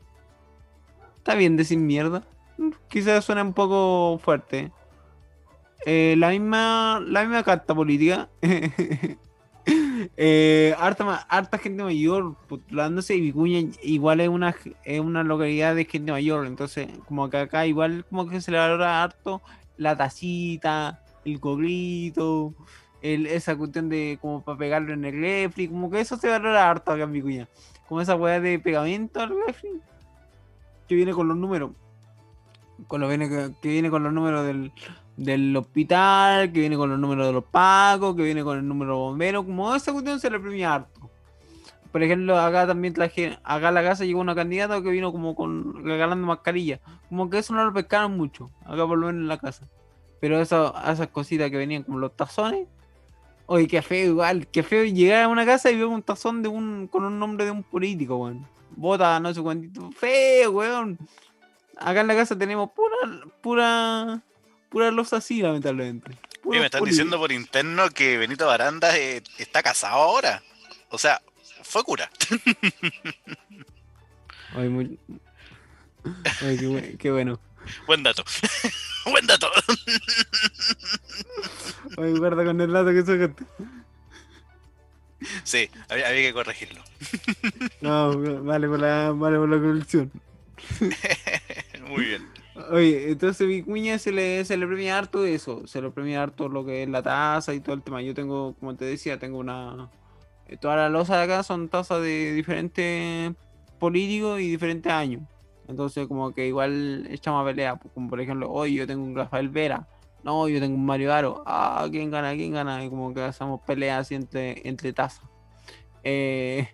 [1.17, 2.23] Está bien decir mierda.
[2.89, 4.71] Quizás suena un poco fuerte.
[5.89, 8.29] Eh, la misma la misma carta política.
[10.17, 16.11] eh, harta, gente mayor postulándose y Vicuña igual es una, es una localidad de gente
[16.11, 16.45] mayor.
[16.49, 19.43] Entonces, como que acá igual como que se le valora harto
[19.77, 22.53] la tacita, el gorrito,
[23.01, 26.69] el, esa cuestión de como para pegarlo en el refri, como que eso se valora
[26.69, 27.49] harto acá en Vicuña.
[27.89, 29.71] Como esa weá de pegamento al refri,
[30.89, 31.71] que viene con los números.
[32.89, 34.73] Con lo que viene con los números del,
[35.17, 38.93] del hospital, que viene con los números de los pagos, que viene con el número
[38.93, 41.11] de bomberos, como esa cuestión se le premia harto.
[41.91, 45.35] Por ejemplo, acá también traje, acá a la casa llegó una candidata que vino como
[45.35, 46.81] con regalando mascarilla.
[47.09, 49.67] Como que eso no lo pescaron mucho, acá por lo menos en la casa.
[50.21, 52.67] Pero eso, esas cositas que venían como los tazones.
[53.47, 56.49] Oye, qué feo igual, qué feo llegar a una casa y ver un tazón de
[56.49, 58.47] un, con un nombre de un político, weón.
[58.75, 59.91] Bota, no sé cuántito.
[59.93, 60.99] Feo, weón.
[61.79, 62.97] Acá en la casa tenemos pura,
[63.41, 64.23] pura,
[64.77, 66.19] pura losa así, lamentablemente.
[66.43, 70.43] Puros me están diciendo por interno que Benito Baranda eh, está casado ahora.
[70.91, 71.23] O sea,
[71.63, 72.11] fue cura.
[74.55, 74.99] Oye, muy-
[76.43, 77.41] Oye, qué, buen- qué bueno.
[77.87, 78.23] Buen dato.
[79.07, 79.51] Buen dato.
[81.97, 83.45] Oye, guarda con el dato que sacaste.
[85.43, 86.85] Sí, había, había que corregirlo.
[87.81, 90.13] No, vale por la, vale por la corrección.
[91.89, 92.29] Muy bien.
[92.71, 96.65] Oye, entonces Vicuña se le, se le premia harto eso, se le premia harto lo
[96.65, 98.01] que es la taza y todo el tema.
[98.03, 99.91] Yo tengo, como te decía, tengo una...
[100.49, 103.35] eh, Todas las losas de acá son tazas de diferentes
[103.79, 105.23] políticos y diferentes años.
[105.69, 109.15] Entonces como que igual echamos a pelea, pues, como por ejemplo, hoy yo tengo un
[109.15, 109.87] Rafael Vera,
[110.25, 112.35] no, yo tengo un Mario Aro, ah, ¿quién gana?
[112.35, 112.85] ¿quién gana?
[112.85, 115.25] Y como que hacemos peleas entre, entre tazas.
[116.05, 116.69] Eh,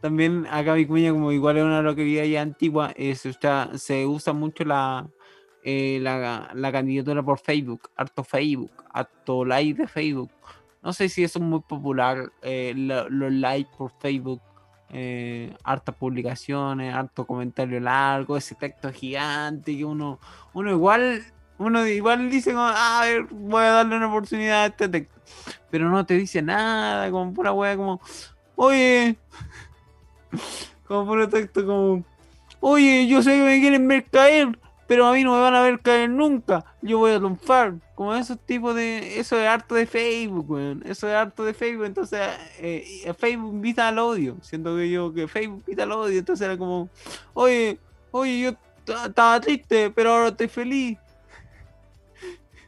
[0.00, 4.64] también acá Vicuña, como igual es una localidad ya antigua, se, usa, se usa mucho
[4.64, 5.08] la,
[5.62, 10.30] eh, la, la candidatura por Facebook, harto Facebook, harto like de Facebook.
[10.82, 14.40] No sé si eso es muy popular, eh, lo- los likes por Facebook,
[14.90, 20.18] eh, hartas publicaciones, harto comentario largo, ese texto gigante que uno,
[20.54, 21.22] uno igual,
[21.58, 25.20] uno igual dice "Ah, a ver, voy a darle una oportunidad a este texto,
[25.70, 28.00] pero no te dice nada, como pura wea, como,
[28.56, 29.16] oye,
[30.86, 32.04] como puro texto como,
[32.60, 35.60] oye, yo sé que me quieren ver caer, pero a mí no me van a
[35.60, 37.74] ver caer nunca, yo voy a triunfar.
[37.94, 41.84] Como esos tipos de, eso es harto de Facebook, weón, eso es harto de Facebook,
[41.84, 42.20] entonces
[42.58, 46.56] eh, Facebook invita al odio, siento que yo que Facebook invita al odio, entonces era
[46.56, 46.88] como,
[47.34, 47.78] oye,
[48.12, 50.98] oye, yo estaba triste, pero ahora estoy feliz.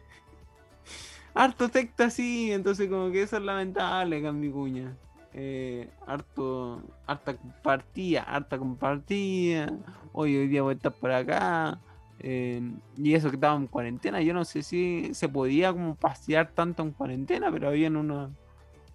[1.35, 4.95] harto texto así, entonces como que eso es lamentable acá en mi cuña.
[5.33, 9.73] Eh, harto, harta compartida, harta compartida.
[10.13, 11.81] Hoy hoy día voy a estar por acá.
[12.19, 12.61] eh,
[12.97, 16.83] y eso que estaba en cuarentena, yo no sé si se podía como pasear tanto
[16.83, 18.31] en cuarentena, pero habían una,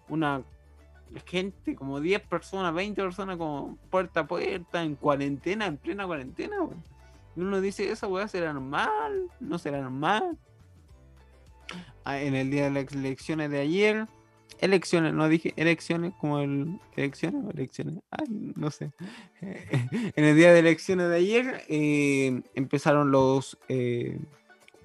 [0.10, 0.44] una
[1.26, 6.58] gente, como 10 personas, 20 personas como puerta a puerta, en cuarentena, en plena cuarentena.
[7.36, 10.38] Y uno dice, esa weá será normal, no será normal.
[12.04, 14.06] Ah, en el día de las elecciones de ayer,
[14.60, 18.92] elecciones, no dije elecciones como el elecciones o elecciones, ay, no sé.
[19.42, 24.18] en el día de elecciones de ayer eh, empezaron los eh,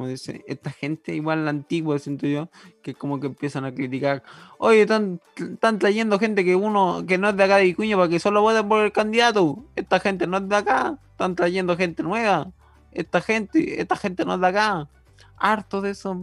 [0.00, 2.48] como dice, esta gente igual la antigua, siento yo,
[2.80, 4.22] que como que empiezan a criticar,
[4.56, 8.08] oye, están, están trayendo gente que uno que no es de acá de Vicuña para
[8.08, 12.02] que solo voten por el candidato, esta gente no es de acá, están trayendo gente
[12.02, 12.50] nueva,
[12.92, 14.88] esta gente, esta gente no es de acá,
[15.36, 16.16] harto de eso,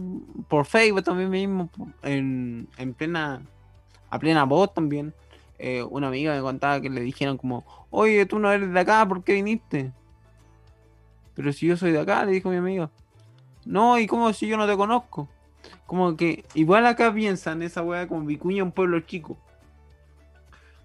[0.48, 1.70] por Facebook también mismo,
[2.02, 3.42] en, en plena,
[4.10, 5.14] a plena voz también,
[5.58, 9.06] eh, una amiga me contaba que le dijeron como, oye, tú no eres de acá,
[9.06, 9.92] ¿por qué viniste?
[11.34, 12.90] Pero si yo soy de acá, le dijo mi amiga.
[13.64, 15.28] No, ¿y cómo si yo no te conozco?
[15.86, 19.36] Como que igual acá piensan esa weá como Vicuña, un pueblo chico.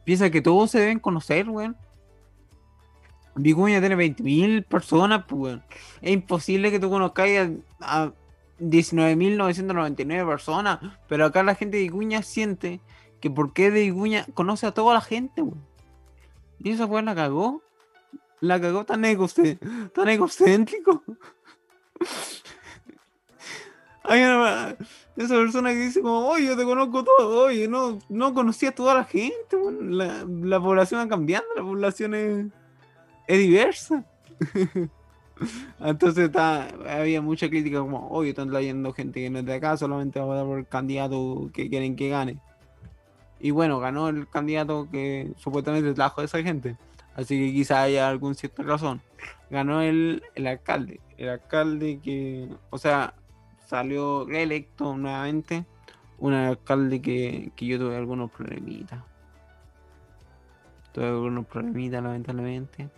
[0.04, 1.78] Piensa que todos se deben conocer, weón.
[3.36, 5.64] Vicuña tiene 20.000 personas, pues, weón.
[6.02, 8.12] Es imposible que tú conozcas a,
[8.60, 10.80] 19.999 personas.
[11.08, 12.80] Pero acá la gente de Vicuña siente
[13.20, 15.66] que porque de Vicuña conoce a toda la gente, weón.
[16.60, 17.62] Y esa weá la cagó.
[18.40, 21.04] La cagó tan, tan egocéntrico.
[24.06, 24.76] Hay una,
[25.16, 28.76] esa persona que dice como, oye, yo te conozco todo, oye, no, no conocía a
[28.76, 32.46] toda la gente, la, la, población va cambiando, la población es,
[33.28, 34.06] es diversa.
[35.80, 40.20] Entonces había mucha crítica como, oye, están trayendo gente que no es de acá, solamente
[40.20, 42.38] va a votar por el candidato que quieren que gane.
[43.40, 46.78] Y bueno, ganó el candidato que supuestamente trajo a esa gente.
[47.16, 49.02] Así que quizá haya algún cierta razón.
[49.50, 51.02] Ganó el, el alcalde.
[51.18, 53.14] El alcalde que, o sea,
[53.68, 55.66] salió reelecto nuevamente.
[56.20, 59.04] Un alcalde que, que yo tuve algunos problemitas.
[60.94, 62.90] Tuve algunos problemitas, lamentablemente.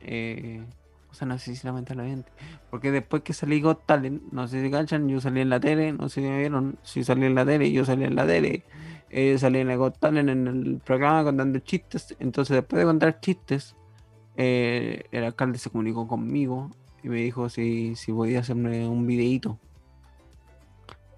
[0.00, 0.62] Eh,
[1.10, 2.30] o sea, no sé si lamentablemente.
[2.70, 5.92] Porque después que salí Got Talent, no sé si cachan, yo salí en la tele,
[5.92, 8.62] no sé si me vieron, si salí en la tele, yo salí en la tele.
[9.10, 12.16] Eh, salí en Got Talent en el programa contando chistes.
[12.20, 13.74] Entonces, después de contar chistes,
[14.36, 16.70] eh, el alcalde se comunicó conmigo
[17.02, 19.58] y me dijo si, si podía hacerme un videíto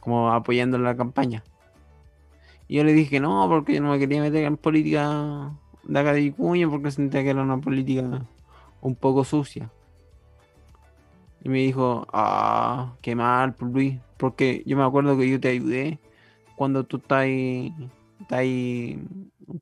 [0.01, 1.45] como apoyando la campaña.
[2.67, 5.53] Y yo le dije que no, porque yo no me quería meter en política
[5.85, 8.23] de acá de Vicuña, porque sentía que era una política
[8.83, 9.71] un poco sucia.
[11.43, 15.49] Y me dijo, ah, qué mal, pues, Luis, porque yo me acuerdo que yo te
[15.49, 15.99] ayudé
[16.55, 17.75] cuando tú estás ahí,
[18.21, 18.39] estás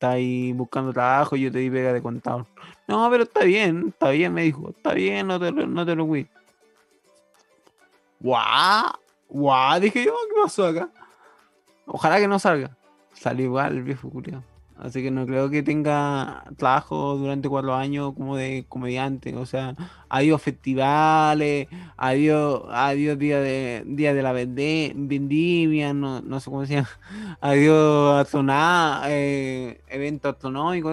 [0.03, 2.47] ahí, buscando trabajo y yo te di pega de contador.
[2.87, 6.07] No, pero está bien, está bien, me dijo, está bien, no te, no te lo
[6.07, 6.29] fui.
[8.19, 8.93] ¡Guau!
[9.29, 10.91] Guau, dije yo, ¿qué pasó acá?
[11.87, 12.77] Ojalá que no salga.
[13.15, 14.43] Salió igual el viejo culiado.
[14.81, 19.37] Así que no creo que tenga trabajo durante cuatro años como de comediante.
[19.37, 19.77] O sea,
[20.09, 21.69] adiós festivales,
[21.99, 26.89] adiós, adiós día de día de la vendimia, no, no sé cómo se llama.
[27.43, 30.37] Adiós a eh, eventos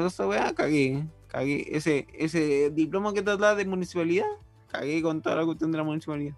[0.06, 1.06] eso weá, cagué.
[1.28, 1.68] Cagué.
[1.72, 4.28] Ese, ese diploma que trata de municipalidad,
[4.70, 6.36] cagué con toda la cuestión de la municipalidad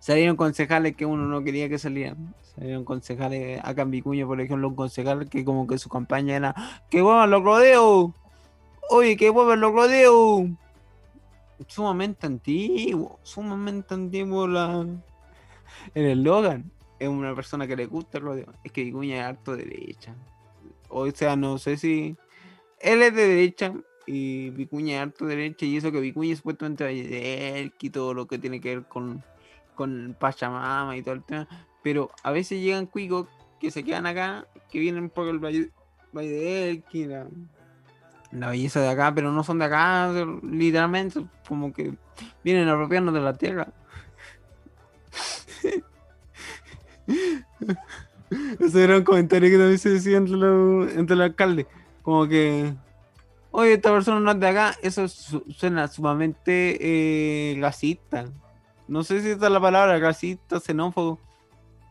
[0.00, 2.34] salieron concejales que uno no quería que salieran.
[2.58, 6.54] Salieron concejales acá en Vicuña, por ejemplo, un concejal que como que su campaña era
[6.90, 8.10] que vuelvan los rodeos.
[8.90, 10.48] Oye, que vuelvan los rodeos.
[11.68, 14.84] Sumamente antiguo, sumamente antiguo la
[15.94, 16.72] el eslogan.
[16.98, 18.52] Es una persona que le gusta el rodeo.
[18.64, 20.16] Es que Vicuña es harto derecha.
[20.88, 22.16] O sea, no sé si
[22.80, 23.72] él es de derecha
[24.04, 28.26] y Vicuña es harto derecha y eso que Vicuña es supuestamente él y todo lo
[28.26, 29.22] que tiene que ver con
[29.78, 31.46] con Pachamama y todo el tema,
[31.88, 33.28] pero a veces llegan cuicos
[33.58, 35.70] que se quedan acá, que vienen por el Valle,
[36.12, 37.26] de Elqui, la,
[38.50, 40.12] belleza de acá, pero no son de acá,
[40.42, 41.94] literalmente, como que
[42.44, 43.68] vienen apropiando de la tierra.
[48.60, 50.36] Ese era un comentario que también se decía entre,
[50.94, 51.66] entre el alcalde,
[52.02, 52.74] como que
[53.50, 58.26] oye, esta persona no es de acá, eso suena sumamente eh, gasista
[58.88, 61.20] no sé si esta es la palabra, racista, xenófobo,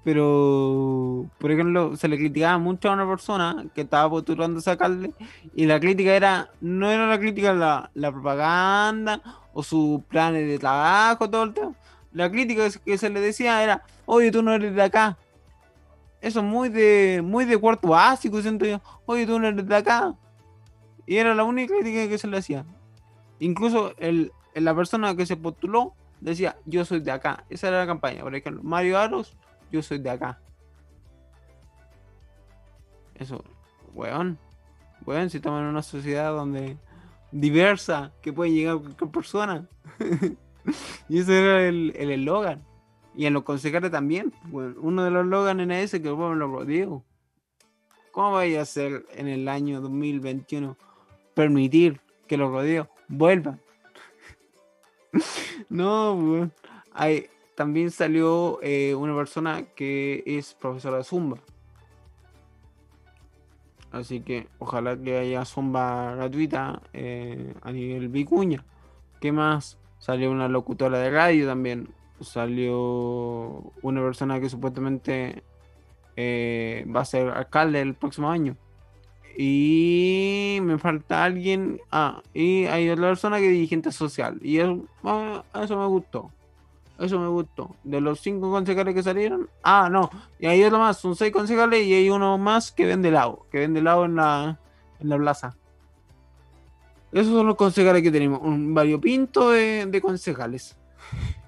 [0.07, 5.11] pero por ejemplo se le criticaba mucho a una persona que estaba postulando ese alcalde
[5.53, 10.59] y la crítica era, no era la crítica la, la propaganda o sus planes de
[10.59, 11.73] trabajo, todo el tema.
[12.13, 15.17] La crítica que se le decía era, oye, tú no eres de acá.
[16.21, 18.79] Eso es muy de, muy de cuarto básico, siento yo.
[19.07, 20.15] Oye, tú no eres de acá.
[21.05, 22.63] Y era la única crítica que se le hacía.
[23.39, 27.43] Incluso el, la persona que se postuló decía, yo soy de acá.
[27.49, 28.23] Esa era la campaña.
[28.23, 29.35] Por ejemplo, Mario Aros,
[29.71, 30.39] yo soy de acá.
[33.15, 33.43] Eso,
[33.93, 34.37] weón.
[35.05, 36.77] Weón, si estamos en una sociedad donde
[37.31, 39.67] diversa, que puede llegar cualquier persona.
[41.09, 42.63] y ese era el eslogan.
[43.15, 44.33] y en los concejales también.
[44.51, 47.03] uno de los eslogans era ese que me lo rodeo.
[48.11, 50.77] ¿Cómo vaya a ser en el año 2021
[51.33, 53.61] permitir que los rodeos vuelvan
[55.69, 56.49] no,
[56.93, 61.39] Hay, también salió eh, una persona que es profesora de Zumba.
[63.91, 68.63] Así que ojalá que haya Zumba gratuita eh, a nivel Vicuña.
[69.19, 69.79] ¿Qué más?
[69.97, 71.89] Salió una locutora de radio también.
[72.21, 75.41] Salió una persona que supuestamente
[76.15, 78.55] eh, va a ser alcalde el próximo año.
[79.35, 81.81] Y me falta alguien.
[81.91, 84.37] Ah, y hay otra persona que es dirigente social.
[84.43, 86.31] Y eso, ah, eso me gustó.
[86.99, 87.75] Eso me gustó.
[87.83, 89.49] De los cinco concejales que salieron.
[89.63, 90.09] Ah, no.
[90.39, 90.97] Y hay otro más.
[90.97, 93.45] Son seis concejales y hay uno más que vende helado.
[93.51, 94.59] Que vende helado en la,
[94.99, 95.55] en la plaza.
[97.11, 98.41] Esos son los concejales que tenemos.
[98.41, 100.77] Un variopinto de, de concejales.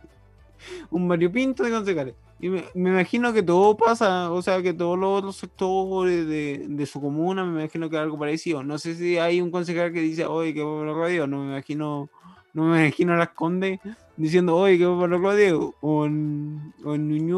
[0.91, 2.15] un variopinto de concejales.
[2.41, 7.43] Y me, imagino que todo pasa, o sea, que todos los, sectores de, su comuna,
[7.43, 8.63] me imagino que algo parecido.
[8.63, 12.09] No sé si hay un concejal que dice, oye, que por radio, no me imagino,
[12.53, 13.79] no me imagino a las condes
[14.17, 17.31] diciendo, oye, que por lo Diego, o en, o en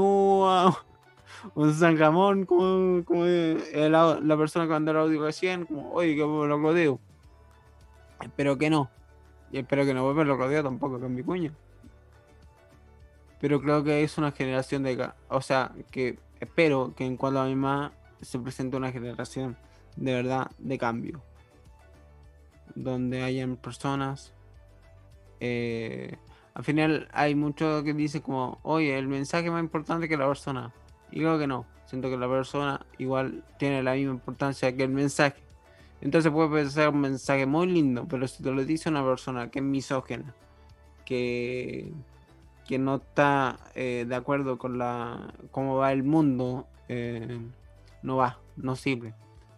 [1.74, 6.24] San Ramón, como, como la, la, persona que mandó el audio recién, como, oye, que
[6.24, 7.00] por lo Diego.
[8.22, 8.90] Espero que no.
[9.52, 11.52] Y espero que no vuelva lo Diego tampoco con mi cuña
[13.42, 15.10] pero creo que es una generación de...
[15.28, 17.92] O sea, que espero que en cuanto a mi mamá
[18.22, 19.58] se presente una generación
[19.96, 21.22] de verdad de cambio.
[22.76, 24.32] Donde hayan personas...
[25.42, 26.16] Eh,
[26.54, 30.72] al final hay mucho que dice como, oye, el mensaje más importante que la persona.
[31.12, 31.66] Y creo que no.
[31.86, 35.42] Siento que la persona igual tiene la misma importancia que el mensaje.
[36.00, 39.60] Entonces puede ser un mensaje muy lindo, pero si te lo dice una persona que
[39.60, 40.34] es misógena,
[41.04, 41.92] que
[42.72, 47.38] que no está eh, de acuerdo con la cómo va el mundo, eh,
[48.02, 49.14] no va, no sirve.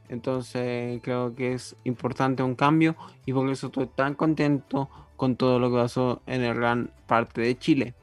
[0.10, 5.60] Entonces creo que es importante un cambio y por eso estoy tan contento con todo
[5.60, 7.94] lo que pasó en el gran parte de Chile.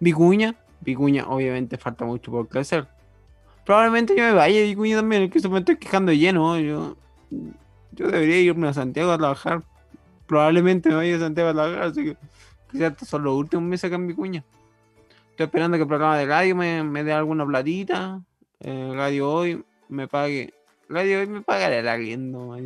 [0.00, 2.86] Vicuña, Vicuña obviamente falta mucho por crecer.
[3.64, 6.58] Probablemente yo me vaya a Vicuña también, que me estoy quejando lleno.
[6.58, 6.96] Yo,
[7.92, 9.62] yo debería irme a Santiago a trabajar.
[10.26, 12.16] Probablemente me vaya a Santiago a trabajar, así que
[13.04, 14.44] son los últimos meses acá en Vicuña.
[15.30, 18.20] Estoy esperando que el programa de radio me, me dé alguna platita.
[18.60, 20.52] Eh, radio hoy me pague.
[20.88, 22.56] Radio hoy me pagaré el arriendo.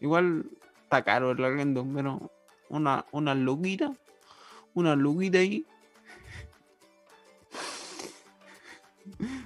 [0.00, 0.46] Igual
[0.82, 2.30] está caro el arriendo, pero
[2.68, 3.92] una, una luquita.
[4.74, 5.64] Una luquita ahí.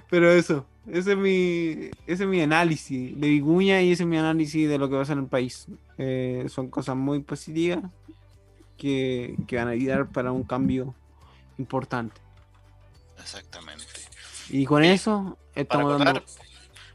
[0.09, 4.17] Pero eso, ese es mi, ese es mi análisis de Vicuña y ese es mi
[4.17, 5.67] análisis de lo que va a ser en el país.
[5.97, 7.83] Eh, son cosas muy positivas
[8.77, 10.95] que, van a ayudar para un cambio
[11.57, 12.19] importante.
[13.19, 13.85] Exactamente.
[14.49, 16.23] Y con eso estamos dando...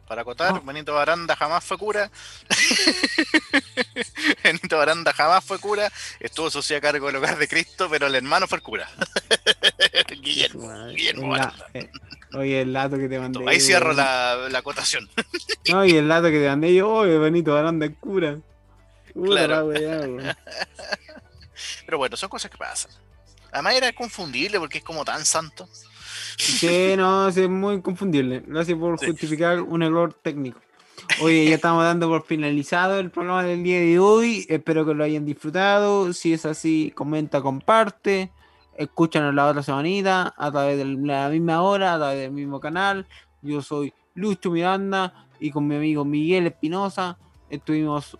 [0.06, 2.10] Para acotar, Benito Baranda jamás fue cura.
[4.44, 5.90] Benito Baranda jamás fue cura.
[6.20, 8.88] Estuvo socio a cargo del hogar de Cristo, pero el hermano fue el cura.
[10.20, 11.36] Guillermo, Guillermo
[11.72, 11.90] eh,
[12.34, 13.44] oye, el dato que te mandé.
[13.48, 15.08] Ahí cierro la, la acotación.
[15.70, 18.38] no, y el dato que te mandé yo, oye, Benito Baranda es cura.
[19.14, 19.70] claro.
[21.86, 22.90] Pero bueno, son cosas que pasan.
[23.52, 25.68] Además era confundible porque es como tan santo.
[26.38, 28.42] Sí, no, es muy confundible.
[28.46, 30.60] Gracias por justificar un error técnico.
[31.20, 34.46] Oye, ya estamos dando por finalizado el programa del día de hoy.
[34.48, 36.12] Espero que lo hayan disfrutado.
[36.12, 38.32] Si es así, comenta, comparte.
[38.76, 43.06] Escúchanos la otra semanita a través de la misma hora, a través del mismo canal.
[43.42, 47.18] Yo soy Lucho Miranda y con mi amigo Miguel Espinosa
[47.50, 48.18] estuvimos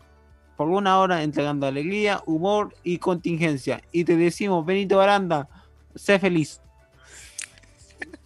[0.57, 3.83] por una hora entregando alegría, humor y contingencia.
[3.91, 5.49] Y te decimos, Benito Baranda,
[5.95, 6.61] sé feliz.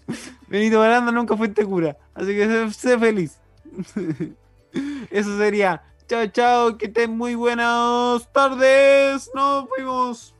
[0.49, 3.39] Benito Baranda nunca fuiste cura, así que sé, feliz.
[5.11, 5.83] Eso sería.
[6.09, 9.31] Chao, chao, que estén muy buenas tardes.
[9.35, 10.35] Nos vemos.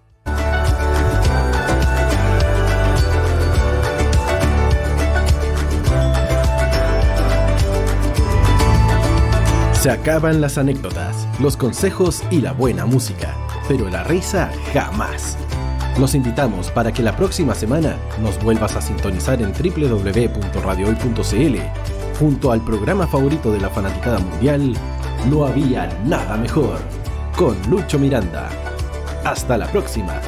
[9.73, 13.37] Se acaban las anécdotas, los consejos y la buena música,
[13.69, 15.39] pero la risa jamás.
[15.99, 21.59] Los invitamos para que la próxima semana nos vuelvas a sintonizar en www.radiohoy.cl
[22.19, 24.73] junto al programa favorito de la fanaticada mundial,
[25.29, 26.79] No había nada mejor,
[27.37, 28.49] con Lucho Miranda.
[29.25, 30.21] Hasta la próxima.